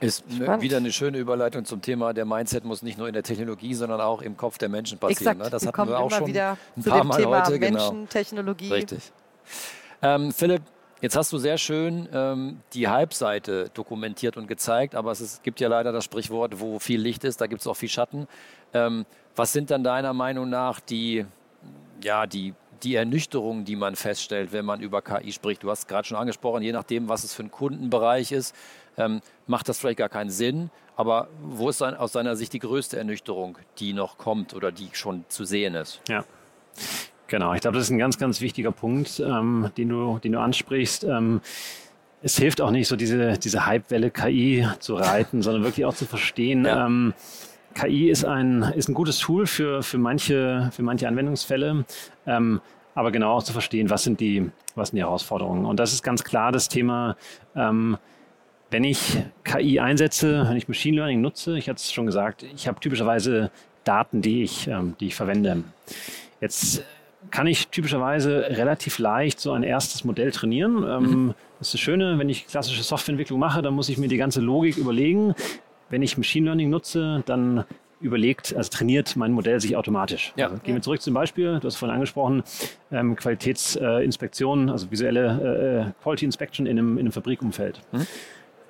[0.00, 0.62] Ist ne- Spannend.
[0.62, 4.00] wieder eine schöne Überleitung zum Thema, der Mindset muss nicht nur in der Technologie, sondern
[4.00, 5.20] auch im Kopf der Menschen passieren.
[5.20, 5.38] Exakt.
[5.40, 5.50] Ne?
[5.50, 7.58] Das wir hatten wir auch schon wieder ein paar Mal Thema heute.
[7.58, 8.06] Menschen, Genau.
[8.08, 8.72] Technologie.
[8.72, 9.12] Richtig.
[10.02, 10.62] Ähm, Philipp,
[11.02, 15.60] jetzt hast du sehr schön ähm, die Halbseite dokumentiert und gezeigt, aber es ist, gibt
[15.60, 18.26] ja leider das Sprichwort, wo viel Licht ist, da gibt es auch viel Schatten.
[18.72, 19.04] Ähm,
[19.36, 21.26] was sind dann deiner Meinung nach die,
[22.02, 25.62] ja, die, die Ernüchterungen, die man feststellt, wenn man über KI spricht?
[25.62, 28.54] Du hast gerade schon angesprochen, je nachdem, was es für ein Kundenbereich ist,
[28.96, 30.70] ähm, macht das vielleicht gar keinen Sinn.
[30.96, 34.88] Aber wo ist dann aus deiner Sicht die größte Ernüchterung, die noch kommt oder die
[34.92, 36.00] schon zu sehen ist?
[36.09, 36.24] Ja.
[37.26, 40.40] Genau, ich glaube, das ist ein ganz, ganz wichtiger Punkt, ähm, den, du, den du
[40.40, 41.05] ansprichst.
[41.05, 41.40] Ähm,
[42.22, 46.07] es hilft auch nicht, so diese, diese Hypewelle KI zu reiten, sondern wirklich auch zu
[46.07, 46.87] verstehen, Ja.
[46.87, 47.14] ähm,
[47.74, 51.85] KI ist ein, ist ein gutes Tool für, für, manche, für manche Anwendungsfälle,
[52.26, 52.61] ähm,
[52.96, 55.64] aber genau auch zu verstehen, was sind, die, was sind die Herausforderungen.
[55.64, 57.16] Und das ist ganz klar das Thema,
[57.55, 57.96] ähm,
[58.70, 62.68] wenn ich KI einsetze, wenn ich Machine Learning nutze, ich hatte es schon gesagt, ich
[62.68, 63.50] habe typischerweise
[63.85, 65.64] Daten, die ich, ähm, die ich verwende.
[66.40, 66.85] Jetzt
[67.30, 70.85] kann ich typischerweise relativ leicht so ein erstes Modell trainieren.
[70.88, 74.16] Ähm, Das ist das Schöne, wenn ich klassische Softwareentwicklung mache, dann muss ich mir die
[74.16, 75.35] ganze Logik überlegen.
[75.90, 77.64] Wenn ich Machine Learning nutze, dann
[78.00, 80.33] überlegt, also trainiert mein Modell sich automatisch.
[80.37, 80.46] Ja.
[80.46, 82.42] Also gehen wir zurück zum Beispiel, du hast vorhin angesprochen,
[82.90, 87.80] ähm, Qualitätsinspektion, also visuelle äh, Quality Inspection in einem, in einem Fabrikumfeld.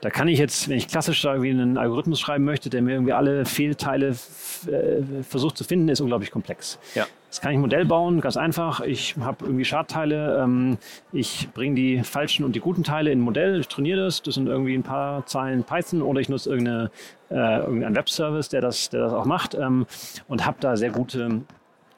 [0.00, 3.12] Da kann ich jetzt, wenn ich klassisch irgendwie einen Algorithmus schreiben möchte, der mir irgendwie
[3.12, 4.16] alle Fehlteile
[4.66, 6.78] äh, versucht zu finden, ist unglaublich komplex.
[6.94, 7.06] Ja.
[7.26, 8.80] Jetzt kann ich ein Modell bauen, ganz einfach.
[8.80, 10.78] Ich habe irgendwie Schadteile, ähm,
[11.12, 14.34] ich bringe die falschen und die guten Teile in ein Modell, ich trainiere das, das
[14.34, 16.90] sind irgendwie ein paar Zeilen Python oder ich nutze irgendeine,
[17.30, 19.86] äh, irgendeinen Webservice, der das, der das auch macht ähm,
[20.28, 21.42] und habe da sehr gute,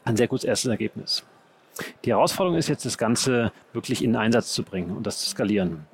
[0.04, 1.24] ein sehr gutes erstes Ergebnis.
[2.04, 5.86] Die Herausforderung ist jetzt, das Ganze wirklich in Einsatz zu bringen und das zu skalieren.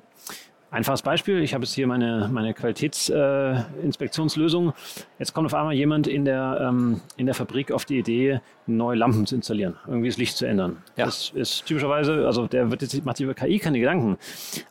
[0.71, 4.69] Einfaches Beispiel, ich habe jetzt hier meine, meine Qualitätsinspektionslösung.
[4.69, 4.73] Äh,
[5.17, 8.95] jetzt kommt auf einmal jemand in der, ähm, in der Fabrik auf die Idee, neue
[8.95, 10.83] Lampen zu installieren, irgendwie das Licht zu ändern.
[10.95, 11.05] Ja.
[11.05, 14.19] Das ist typischerweise, also der wird jetzt, macht sich über KI keine Gedanken.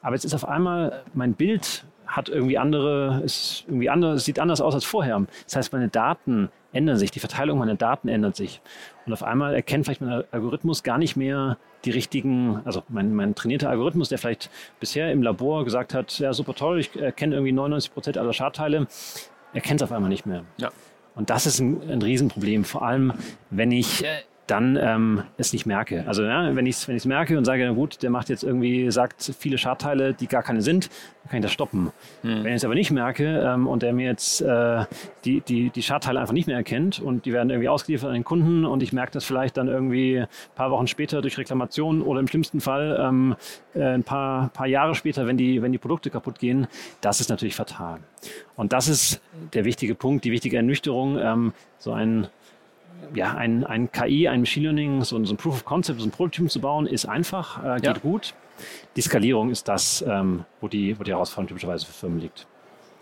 [0.00, 4.60] Aber jetzt ist auf einmal mein Bild hat irgendwie andere, ist irgendwie anders, sieht anders
[4.60, 5.26] aus als vorher.
[5.44, 8.60] Das heißt, meine Daten ändern sich, die Verteilung meiner Daten ändert sich.
[9.06, 13.34] Und auf einmal erkennt vielleicht mein Algorithmus gar nicht mehr die richtigen, also mein, mein
[13.34, 14.50] trainierter Algorithmus, der vielleicht
[14.80, 18.86] bisher im Labor gesagt hat, ja super toll, ich erkenne irgendwie 99 Prozent aller Schadteile,
[19.54, 20.44] erkennt es auf einmal nicht mehr.
[20.58, 20.70] Ja.
[21.14, 23.12] Und das ist ein, ein Riesenproblem, vor allem
[23.50, 24.04] wenn ich
[24.48, 26.04] dann ähm, es nicht merke.
[26.06, 28.90] Also ja, wenn ich es wenn merke und sage, na gut, der macht jetzt irgendwie,
[28.90, 30.88] sagt viele Schadteile, die gar keine sind,
[31.22, 31.92] dann kann ich das stoppen.
[32.22, 32.44] Mhm.
[32.44, 34.84] Wenn ich es aber nicht merke ähm, und der mir jetzt äh,
[35.24, 38.24] die, die, die Schadteile einfach nicht mehr erkennt und die werden irgendwie ausgeliefert an den
[38.24, 42.20] Kunden und ich merke das vielleicht dann irgendwie ein paar Wochen später durch Reklamation oder
[42.20, 43.36] im schlimmsten Fall ähm,
[43.74, 46.66] äh, ein paar, paar Jahre später, wenn die, wenn die Produkte kaputt gehen,
[47.02, 47.98] das ist natürlich fatal.
[48.56, 49.20] Und das ist
[49.52, 52.28] der wichtige Punkt, die wichtige Ernüchterung, ähm, so ein
[53.14, 56.10] ja, ein, ein KI, ein Machine Learning, so, so ein Proof of Concept, so ein
[56.10, 57.92] Prototypen zu bauen, ist einfach, äh, geht ja.
[57.94, 58.34] gut.
[58.96, 62.46] Die Skalierung ist das, ähm, wo, die, wo die Herausforderung typischerweise für Firmen liegt.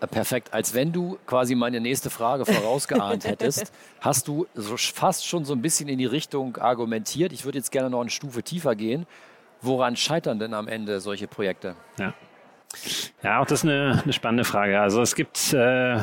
[0.00, 0.52] Äh, perfekt.
[0.52, 5.54] Als wenn du quasi meine nächste Frage vorausgeahnt hättest, hast du so fast schon so
[5.54, 7.32] ein bisschen in die Richtung argumentiert.
[7.32, 9.06] Ich würde jetzt gerne noch eine Stufe tiefer gehen.
[9.62, 11.76] Woran scheitern denn am Ende solche Projekte?
[11.98, 12.12] Ja.
[13.22, 14.78] Ja, auch das ist eine, eine spannende Frage.
[14.78, 16.00] Also es gibt äh,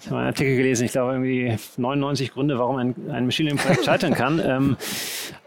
[0.00, 3.64] ich habe einen Artikel gelesen, ich glaube irgendwie 99 Gründe, warum ein, ein Machine Learning
[3.64, 4.40] Projekt scheitern kann.
[4.44, 4.76] ähm,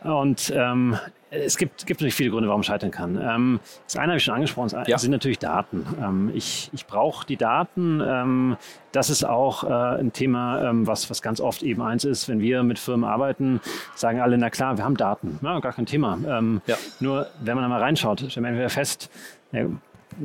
[0.03, 0.97] und ähm,
[1.31, 3.17] es gibt, gibt natürlich viele Gründe, warum scheitern kann.
[3.21, 4.97] Ähm, das eine habe ich schon angesprochen, das ja.
[4.97, 5.85] sind natürlich Daten.
[6.01, 8.01] Ähm, ich ich brauche die Daten.
[8.05, 8.57] Ähm,
[8.91, 12.41] das ist auch äh, ein Thema, ähm, was, was ganz oft eben eins ist, wenn
[12.41, 13.61] wir mit Firmen arbeiten,
[13.95, 15.39] sagen alle, na klar, wir haben Daten.
[15.41, 16.17] Ja, gar kein Thema.
[16.27, 16.75] Ähm, ja.
[16.99, 19.09] Nur wenn man da mal reinschaut, stellen wir fest,
[19.53, 19.65] ja,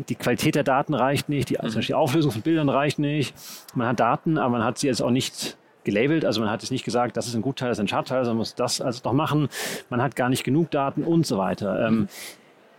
[0.08, 3.34] die Qualität der Daten reicht nicht, die, also die Auflösung von Bildern reicht nicht.
[3.74, 6.70] Man hat Daten, aber man hat sie jetzt auch nicht gelabelt, also man hat jetzt
[6.70, 9.12] nicht gesagt, das ist ein Gutteil, das ist ein Schadteil, sondern muss das also noch
[9.12, 9.48] machen.
[9.88, 11.86] Man hat gar nicht genug Daten und so weiter.
[11.86, 12.08] Ähm,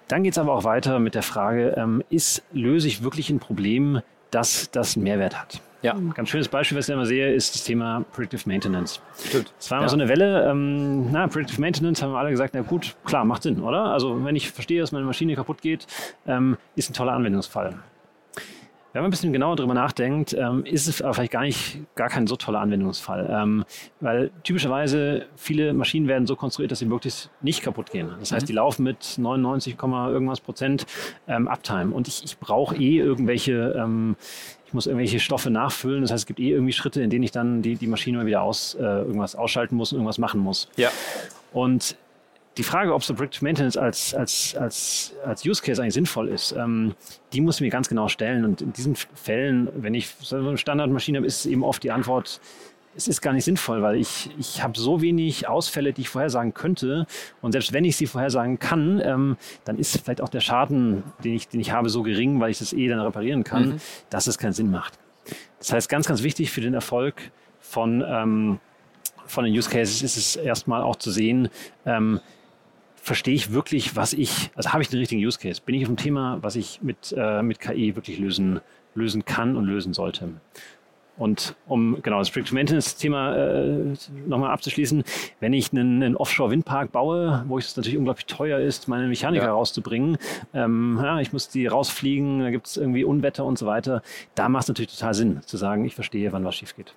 [0.08, 3.40] dann geht es aber auch weiter mit der Frage, ähm, ist, löse ich wirklich ein
[3.40, 5.62] Problem, das das einen Mehrwert hat?
[5.82, 5.94] Ja.
[5.94, 9.00] Ein ganz schönes Beispiel, was ich immer sehe, ist das Thema Predictive Maintenance.
[9.28, 9.54] Stimmt.
[9.60, 9.90] Es war immer ja.
[9.90, 13.44] so eine Welle, ähm, na, Predictive Maintenance haben wir alle gesagt, na gut, klar, macht
[13.44, 13.86] Sinn, oder?
[13.86, 15.86] Also wenn ich verstehe, dass meine Maschine kaputt geht,
[16.26, 17.76] ähm, ist ein toller Anwendungsfall.
[18.98, 22.10] Wenn man ein bisschen genauer darüber nachdenkt, ähm, ist es aber vielleicht gar nicht, gar
[22.10, 23.30] kein so toller Anwendungsfall.
[23.30, 23.64] Ähm,
[24.00, 28.10] weil typischerweise viele Maschinen werden so konstruiert, dass sie möglichst nicht kaputt gehen.
[28.20, 28.48] Das heißt, mhm.
[28.48, 30.88] die laufen mit 99, irgendwas Prozent
[31.28, 31.94] ähm, Uptime.
[31.94, 34.16] Und ich, ich brauche eh irgendwelche ähm,
[34.68, 36.02] ich muss irgendwelche Stoffe nachfüllen.
[36.02, 38.26] Das heißt, es gibt eh irgendwie Schritte, in denen ich dann die, die Maschine mal
[38.26, 40.68] wieder aus, äh, irgendwas ausschalten muss und irgendwas machen muss.
[40.76, 40.90] Ja.
[41.54, 41.96] Und
[42.58, 46.52] die Frage, ob so Predictive Maintenance als, als, als, als Use Case eigentlich sinnvoll ist,
[46.52, 46.96] ähm,
[47.32, 48.44] die muss ich mir ganz genau stellen.
[48.44, 52.42] Und in diesen Fällen, wenn ich so eine Standardmaschine habe, ist eben oft die Antwort,
[52.98, 56.56] es ist gar nicht sinnvoll, weil ich, ich habe so wenig Ausfälle, die ich vorhersagen
[56.56, 57.06] könnte.
[57.42, 61.36] Und selbst wenn ich sie vorhersagen kann, ähm, dann ist vielleicht auch der Schaden, den
[61.36, 63.80] ich, den ich habe, so gering, weil ich das eh dann reparieren kann, mhm.
[64.10, 64.98] dass es keinen Sinn macht.
[65.60, 68.60] Das heißt, ganz, ganz wichtig für den Erfolg von, ähm,
[69.28, 71.50] von den Use Cases ist es erstmal auch zu sehen,
[71.86, 72.20] ähm,
[72.96, 75.62] verstehe ich wirklich, was ich, also habe ich den richtigen Use Case?
[75.64, 78.60] Bin ich auf dem Thema, was ich mit, äh, mit KI wirklich lösen,
[78.96, 80.30] lösen kann und lösen sollte?
[81.18, 83.94] Und um genau das Predictive Maintenance-Thema äh,
[84.28, 85.04] nochmal abzuschließen,
[85.40, 89.54] wenn ich einen, einen Offshore-Windpark baue, wo es natürlich unglaublich teuer ist, meine Mechaniker ja.
[89.54, 90.18] rauszubringen,
[90.54, 94.02] ähm, ja, ich muss die rausfliegen, da gibt es irgendwie Unwetter und so weiter,
[94.36, 96.94] da macht es natürlich total Sinn, zu sagen, ich verstehe, wann was schief geht.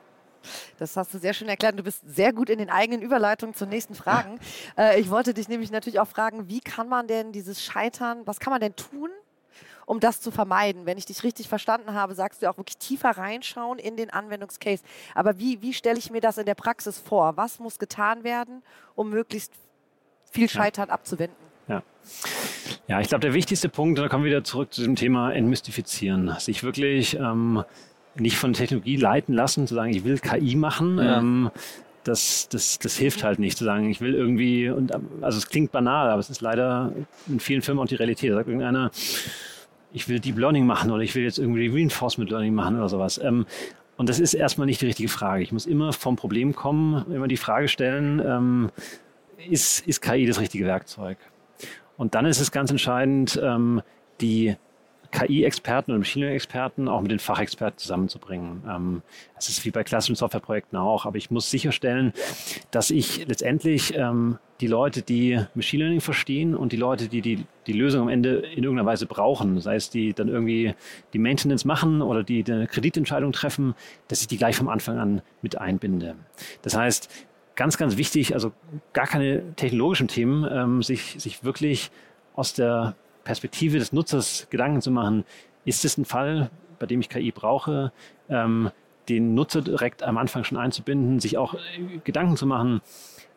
[0.79, 1.79] Das hast du sehr schön erklärt.
[1.79, 4.39] Du bist sehr gut in den eigenen Überleitungen zu nächsten Fragen.
[4.79, 8.41] Äh, ich wollte dich nämlich natürlich auch fragen, wie kann man denn dieses Scheitern, was
[8.41, 9.11] kann man denn tun,
[9.91, 10.87] um das zu vermeiden.
[10.87, 14.85] Wenn ich dich richtig verstanden habe, sagst du auch wirklich tiefer reinschauen in den Anwendungscase.
[15.17, 17.37] Aber wie, wie stelle ich mir das in der Praxis vor?
[17.37, 18.63] Was muss getan werden,
[18.95, 19.53] um möglichst
[20.31, 20.95] viel Scheitern ja.
[20.95, 21.37] abzuwenden?
[21.67, 21.83] Ja.
[22.87, 26.37] Ja, ich glaube, der wichtigste Punkt, da kommen wir wieder zurück zu dem Thema Entmystifizieren.
[26.39, 27.65] Sich wirklich ähm,
[28.15, 30.99] nicht von Technologie leiten lassen, zu sagen, ich will KI machen.
[30.99, 31.19] Ja.
[31.19, 31.51] Ähm,
[32.05, 35.73] das, das, das hilft halt nicht zu sagen, ich will irgendwie, und also es klingt
[35.73, 36.93] banal, aber es ist leider
[37.27, 38.31] in vielen Firmen auch die Realität.
[38.31, 38.93] Da sagt irgendeiner,
[39.93, 43.19] ich will Deep Learning machen oder ich will jetzt irgendwie Reinforcement Learning machen oder sowas.
[43.19, 43.47] Ähm,
[43.97, 45.43] und das ist erstmal nicht die richtige Frage.
[45.43, 48.71] Ich muss immer vom Problem kommen, immer die Frage stellen, ähm,
[49.49, 51.19] ist, ist KI das richtige Werkzeug?
[51.97, 53.83] Und dann ist es ganz entscheidend, ähm,
[54.21, 54.57] die
[55.11, 58.63] KI-Experten und Machine Learning-Experten auch mit den Fachexperten zusammenzubringen.
[58.69, 59.03] Ähm,
[59.35, 62.13] das ist wie bei klassischen Softwareprojekten auch, aber ich muss sicherstellen,
[62.71, 67.45] dass ich letztendlich ähm, die Leute, die Machine Learning verstehen und die Leute, die, die
[67.67, 70.75] die Lösung am Ende in irgendeiner Weise brauchen, sei es die dann irgendwie
[71.13, 73.75] die Maintenance machen oder die eine Kreditentscheidung treffen,
[74.09, 76.17] dass ich die gleich vom Anfang an mit einbinde.
[76.63, 77.09] Das heißt,
[77.55, 78.53] ganz, ganz wichtig, also
[78.93, 81.91] gar keine technologischen Themen, ähm, sich, sich wirklich
[82.35, 85.25] aus der Perspektive des Nutzers Gedanken zu machen,
[85.65, 87.93] ist es ein Fall, bei dem ich KI brauche,
[88.29, 88.71] ähm,
[89.09, 91.59] den Nutzer direkt am Anfang schon einzubinden, sich auch äh,
[92.05, 92.81] Gedanken zu machen,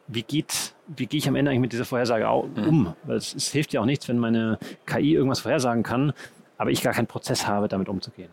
[0.08, 2.67] wie geht, wie gehe ich am Ende eigentlich mit dieser Vorhersage mhm.
[2.67, 2.93] um?
[3.04, 6.13] Weil es, es, hilft ja auch nichts, wenn meine KI irgendwas vorhersagen kann,
[6.58, 8.30] aber ich gar keinen Prozess habe, damit umzugehen.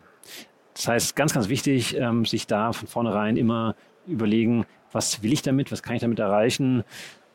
[0.73, 3.75] Das heißt, ganz, ganz wichtig, ähm, sich da von vornherein immer
[4.07, 6.83] überlegen, was will ich damit, was kann ich damit erreichen?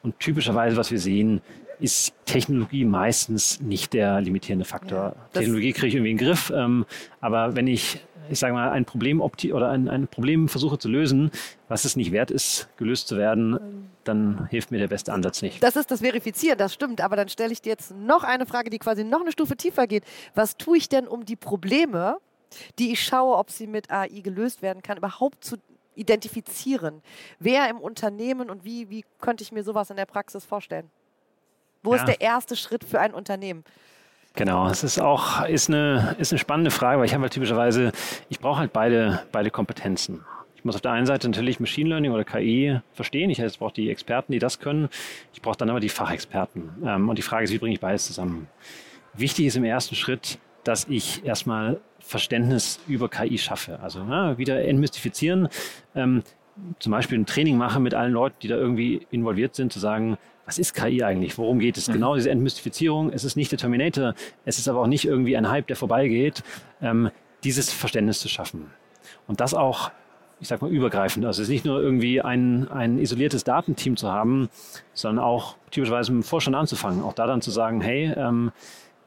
[0.02, 1.40] Und typischerweise, was wir sehen,
[1.80, 5.14] ist Technologie meistens nicht der limitierende Faktor.
[5.16, 6.86] Ja, Technologie kriege ich irgendwie in den Griff, ähm,
[7.20, 11.30] aber wenn ich, ich sage mal, ein Problem oder ein, ein Problem versuche zu lösen,
[11.68, 13.58] was es nicht wert ist, gelöst zu werden,
[14.04, 15.62] dann hilft mir der beste Ansatz nicht.
[15.62, 17.00] Das ist das Verifizieren, das stimmt.
[17.00, 19.86] Aber dann stelle ich dir jetzt noch eine Frage, die quasi noch eine Stufe tiefer
[19.86, 20.04] geht.
[20.34, 22.18] Was tue ich denn, um die Probleme,
[22.78, 25.56] die ich schaue, ob sie mit AI gelöst werden kann, überhaupt zu
[25.94, 27.02] identifizieren?
[27.38, 30.90] Wer im Unternehmen und wie, wie könnte ich mir sowas in der Praxis vorstellen?
[31.87, 32.01] Wo ja.
[32.01, 33.64] ist der erste Schritt für ein Unternehmen?
[34.35, 37.92] Genau, es ist auch ist eine, ist eine spannende Frage, weil ich habe halt typischerweise,
[38.29, 40.25] ich brauche halt beide, beide Kompetenzen.
[40.57, 43.31] Ich muss auf der einen Seite natürlich Machine Learning oder KI verstehen.
[43.31, 44.88] Ich, brauche die Experten, die das können.
[45.33, 46.70] Ich brauche dann aber die Fachexperten.
[46.85, 48.49] Ähm, und die Frage ist, wie bringe ich beides zusammen?
[49.14, 53.79] Wichtig ist im ersten Schritt, dass ich erstmal Verständnis über KI schaffe.
[53.81, 55.49] Also na, wieder entmystifizieren.
[55.94, 56.22] Ähm,
[56.78, 60.16] zum Beispiel ein Training mache mit allen Leuten, die da irgendwie involviert sind, zu sagen,
[60.44, 61.36] was ist KI eigentlich?
[61.38, 61.88] Worum geht es?
[61.88, 61.94] Mhm.
[61.94, 63.12] Genau diese Entmystifizierung.
[63.12, 64.14] Es ist nicht der Terminator,
[64.44, 66.42] es ist aber auch nicht irgendwie ein Hype, der vorbeigeht.
[66.80, 67.10] Ähm,
[67.44, 68.70] dieses Verständnis zu schaffen.
[69.26, 69.90] Und das auch,
[70.40, 71.24] ich sag mal, übergreifend.
[71.24, 74.48] Also es ist nicht nur irgendwie ein, ein isoliertes Datenteam zu haben,
[74.94, 77.02] sondern auch typischerweise mit dem Vorstand anzufangen.
[77.02, 78.52] Auch da dann zu sagen, hey, ähm,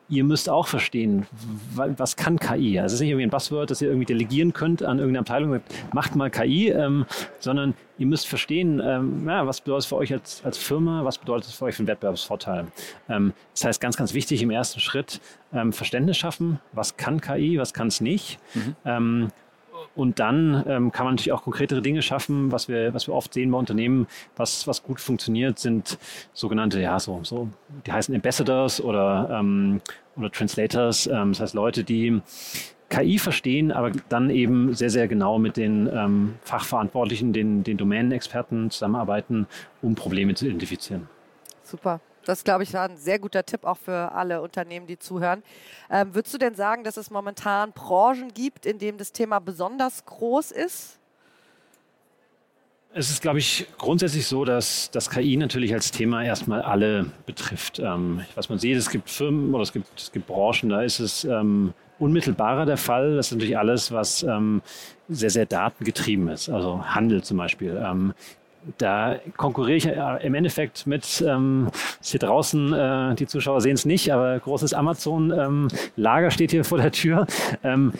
[0.09, 1.27] ihr müsst auch verstehen,
[1.75, 2.79] was kann KI?
[2.79, 5.59] Also es ist nicht irgendwie ein Buzzword, das ihr irgendwie delegieren könnt an irgendeine Abteilung,
[5.93, 7.05] macht mal KI, ähm,
[7.39, 11.17] sondern ihr müsst verstehen, ähm, ja, was bedeutet es für euch als, als Firma, was
[11.19, 12.67] bedeutet es für euch für einen Wettbewerbsvorteil.
[13.07, 15.21] Ähm, das heißt, ganz, ganz wichtig im ersten Schritt
[15.53, 18.39] ähm, Verständnis schaffen, was kann KI, was kann es nicht.
[18.85, 19.29] Mhm.
[19.95, 22.51] Und dann ähm, kann man natürlich auch konkretere Dinge schaffen.
[22.51, 25.97] Was wir, was wir oft sehen bei Unternehmen, was, was gut funktioniert, sind
[26.33, 27.49] sogenannte, ja, so, so
[27.85, 29.81] die heißen Ambassadors oder, ähm,
[30.15, 31.07] oder Translators.
[31.07, 32.21] Ähm, das heißt Leute, die
[32.89, 38.71] KI verstehen, aber dann eben sehr, sehr genau mit den ähm, Fachverantwortlichen, den, den Domänenexperten
[38.71, 39.47] zusammenarbeiten,
[39.81, 41.07] um Probleme zu identifizieren.
[41.63, 42.01] Super.
[42.25, 45.43] Das, glaube ich, war ein sehr guter Tipp auch für alle Unternehmen, die zuhören.
[45.89, 50.05] Ähm, würdest du denn sagen, dass es momentan Branchen gibt, in denen das Thema besonders
[50.05, 50.99] groß ist?
[52.91, 57.77] Es ist, glaube ich, grundsätzlich so, dass das KI natürlich als Thema erstmal alle betrifft.
[57.77, 60.99] Ähm, was man sieht, es gibt Firmen oder es gibt, es gibt Branchen, da ist
[60.99, 63.15] es ähm, unmittelbarer der Fall.
[63.15, 64.63] Das ist natürlich alles, was ähm,
[65.07, 66.49] sehr, sehr datengetrieben ist.
[66.49, 67.79] Also Handel zum Beispiel.
[67.83, 68.13] Ähm,
[68.77, 71.69] da konkurriere ich im Endeffekt mit, ähm,
[72.01, 76.77] hier draußen, äh, die Zuschauer sehen es nicht, aber großes Amazon-Lager ähm, steht hier vor
[76.77, 77.25] der Tür.
[77.63, 77.93] Ähm,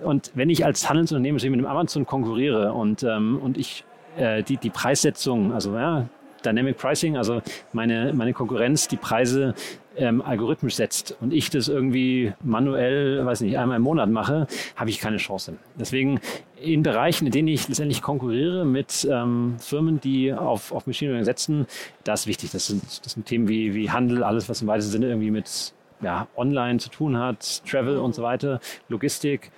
[0.00, 3.84] und wenn ich als Handelsunternehmen mit dem Amazon konkurriere und, ähm, und ich
[4.16, 6.06] äh, die, die Preissetzung, also ja,
[6.44, 7.40] Dynamic Pricing, also
[7.72, 9.54] meine, meine Konkurrenz, die Preise
[9.96, 14.90] ähm, algorithmisch setzt und ich das irgendwie manuell, weiß nicht, einmal im Monat mache, habe
[14.90, 15.56] ich keine Chance.
[15.78, 16.20] Deswegen
[16.60, 21.24] in Bereichen, in denen ich letztendlich konkurriere mit ähm, Firmen, die auf, auf Machine Learning
[21.24, 21.66] setzen,
[22.04, 22.50] das ist wichtig.
[22.50, 25.72] Das sind, das sind Themen wie, wie Handel, alles, was im weitesten Sinne irgendwie mit
[26.00, 29.50] ja, Online zu tun hat, Travel und so weiter, Logistik.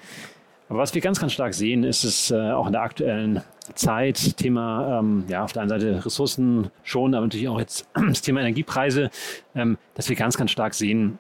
[0.69, 3.43] Aber was wir ganz, ganz stark sehen, ist es äh, auch in der aktuellen
[3.75, 8.23] Zeit, Thema, ähm, ja, auf der einen Seite Ressourcen schon, aber natürlich auch jetzt das
[8.23, 9.11] Thema Energiepreise,
[9.55, 11.19] ähm, dass wir ganz, ganz stark sehen,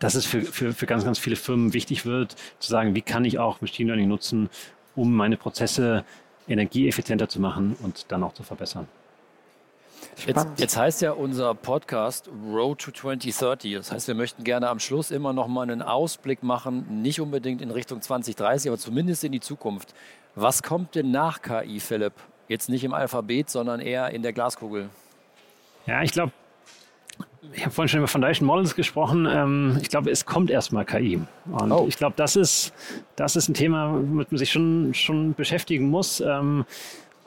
[0.00, 3.24] dass es für, für, für ganz, ganz viele Firmen wichtig wird, zu sagen, wie kann
[3.24, 4.50] ich auch Machine Learning nutzen,
[4.96, 6.04] um meine Prozesse
[6.48, 8.88] energieeffizienter zu machen und dann auch zu verbessern.
[10.26, 13.74] Jetzt, jetzt, heißt ja unser Podcast Road to 2030.
[13.74, 17.62] Das heißt, wir möchten gerne am Schluss immer noch mal einen Ausblick machen, nicht unbedingt
[17.62, 19.94] in Richtung 2030, aber zumindest in die Zukunft.
[20.40, 22.12] Was kommt denn nach KI, Philipp?
[22.46, 24.88] Jetzt nicht im Alphabet, sondern eher in der Glaskugel.
[25.84, 26.30] Ja, ich glaube,
[27.52, 29.26] ich habe vorhin schon über Foundation Models gesprochen.
[29.28, 31.20] Ähm, ich glaube, es kommt erstmal KI.
[31.50, 31.86] Und oh.
[31.88, 32.72] ich glaube, das ist,
[33.16, 36.20] das ist ein Thema, womit man sich schon, schon beschäftigen muss.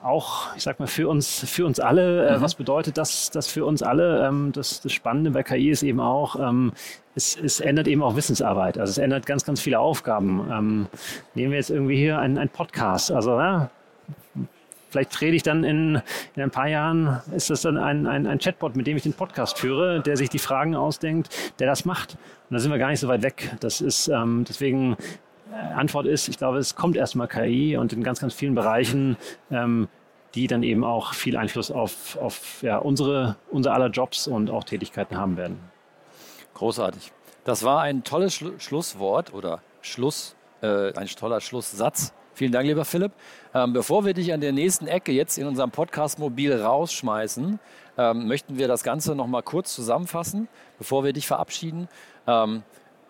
[0.02, 2.28] Auch, ich sag mal, für uns, für uns alle.
[2.28, 2.42] Äh, mhm.
[2.42, 4.26] Was bedeutet das, das für uns alle?
[4.26, 6.72] Ähm, das, das Spannende bei KI ist eben auch, ähm,
[7.14, 8.78] es, es ändert eben auch Wissensarbeit.
[8.78, 10.48] Also es ändert ganz, ganz viele Aufgaben.
[10.50, 10.86] Ähm,
[11.34, 13.12] nehmen wir jetzt irgendwie hier einen, einen Podcast.
[13.12, 13.70] Also ja,
[14.90, 16.02] vielleicht rede ich dann in,
[16.36, 19.14] in ein paar Jahren, ist das dann ein, ein, ein Chatbot, mit dem ich den
[19.14, 22.14] Podcast führe, der sich die Fragen ausdenkt, der das macht.
[22.50, 23.56] Und da sind wir gar nicht so weit weg.
[23.60, 24.96] Das ist ähm, deswegen
[25.52, 29.16] Antwort ist, ich glaube, es kommt erstmal KI und in ganz, ganz vielen Bereichen,
[29.50, 29.88] ähm,
[30.34, 34.64] die dann eben auch viel Einfluss auf, auf ja, unsere, unser aller Jobs und auch
[34.64, 35.58] Tätigkeiten haben werden.
[36.54, 37.12] Großartig.
[37.44, 42.14] Das war ein tolles Schlu Schlusswort oder Schluss, äh, ein toller Schlusssatz.
[42.34, 43.12] Vielen Dank, lieber Philipp.
[43.52, 47.58] Ähm, bevor wir dich an der nächsten Ecke jetzt in unserem Podcast Mobil rausschmeißen,
[47.98, 51.88] ähm, möchten wir das Ganze noch mal kurz zusammenfassen, bevor wir dich verabschieden.
[52.26, 52.62] Ähm,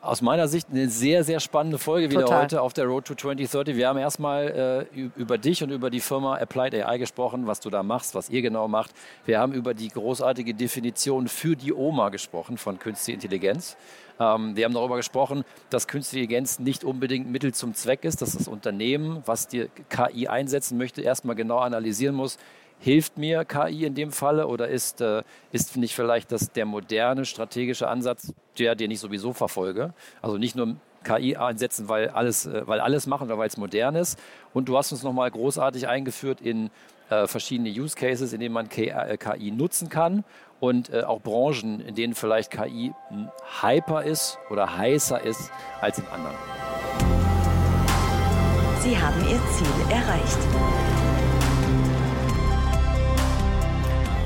[0.02, 2.42] aus meiner Sicht eine sehr, sehr spannende Folge wieder Total.
[2.42, 3.76] heute auf der Road to 2030.
[3.76, 7.70] Wir haben erstmal äh, über dich und über die Firma Applied AI gesprochen, was du
[7.70, 8.90] da machst, was ihr genau macht.
[9.24, 13.76] Wir haben über die großartige Definition für die Oma gesprochen von künstlicher Intelligenz.
[14.18, 18.32] Ähm, wir haben darüber gesprochen, dass künstliche Intelligenz nicht unbedingt Mittel zum Zweck ist, dass
[18.32, 22.38] das Unternehmen, was die KI einsetzen möchte, erstmal genau analysieren muss,
[22.82, 27.24] Hilft mir KI in dem Falle oder ist, äh, ist nicht vielleicht das der moderne
[27.24, 29.94] strategische Ansatz, der den ich sowieso verfolge?
[30.20, 33.94] Also nicht nur KI einsetzen, weil alles, äh, weil alles machen oder weil es modern
[33.94, 34.18] ist.
[34.52, 36.70] Und du hast uns nochmal großartig eingeführt in
[37.08, 40.24] äh, verschiedene Use Cases, in denen man KI, äh, nutzen kann
[40.58, 42.92] und äh, auch Branchen, in denen vielleicht KI
[43.60, 46.34] hyper ist oder heißer ist als in anderen.
[48.80, 50.91] Sie haben Ihr Ziel erreicht.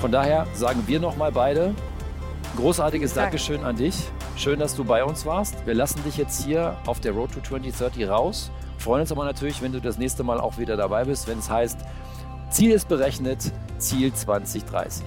[0.07, 1.75] Von daher sagen wir nochmal beide
[2.55, 3.97] großartiges Dankeschön an dich.
[4.37, 5.67] Schön, dass du bei uns warst.
[5.67, 8.53] Wir lassen dich jetzt hier auf der Road to 2030 raus.
[8.79, 11.51] Freuen uns aber natürlich, wenn du das nächste Mal auch wieder dabei bist, wenn es
[11.51, 11.81] heißt,
[12.51, 15.05] Ziel ist berechnet, Ziel 2030.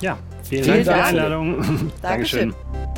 [0.00, 1.92] Ja, vielen, vielen Dank für die Einladung.
[2.02, 2.50] Dankeschön.
[2.50, 2.95] Dankeschön.